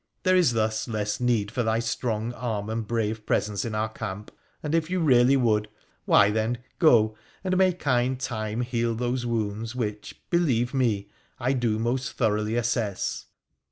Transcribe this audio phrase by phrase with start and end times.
[0.23, 4.31] There is thus less need for thy strong arm and brave presence in our camp,
[4.63, 5.69] and if you really would—
[6.05, 11.09] why then, go, and may kind time heal those wounds which, believe me,
[11.39, 13.27] I do most thoroughly assess.'